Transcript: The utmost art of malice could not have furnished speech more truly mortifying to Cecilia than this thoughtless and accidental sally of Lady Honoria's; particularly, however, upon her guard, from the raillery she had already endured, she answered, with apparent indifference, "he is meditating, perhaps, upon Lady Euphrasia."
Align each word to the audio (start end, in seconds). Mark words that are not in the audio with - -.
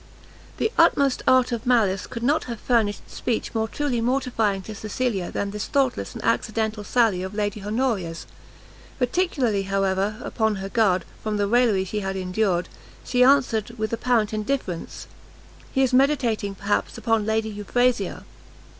The 0.57 0.71
utmost 0.79 1.21
art 1.27 1.51
of 1.51 1.67
malice 1.67 2.07
could 2.07 2.23
not 2.23 2.45
have 2.45 2.59
furnished 2.59 3.07
speech 3.07 3.53
more 3.53 3.67
truly 3.67 4.01
mortifying 4.01 4.63
to 4.63 4.73
Cecilia 4.73 5.29
than 5.31 5.51
this 5.51 5.67
thoughtless 5.67 6.15
and 6.15 6.23
accidental 6.23 6.83
sally 6.83 7.21
of 7.21 7.35
Lady 7.35 7.61
Honoria's; 7.63 8.25
particularly, 8.97 9.61
however, 9.61 10.17
upon 10.23 10.55
her 10.55 10.69
guard, 10.69 11.05
from 11.21 11.37
the 11.37 11.45
raillery 11.45 11.85
she 11.85 11.99
had 11.99 12.05
already 12.15 12.23
endured, 12.23 12.67
she 13.05 13.23
answered, 13.23 13.77
with 13.77 13.93
apparent 13.93 14.33
indifference, 14.33 15.05
"he 15.71 15.83
is 15.83 15.93
meditating, 15.93 16.55
perhaps, 16.55 16.97
upon 16.97 17.27
Lady 17.27 17.49
Euphrasia." 17.49 18.25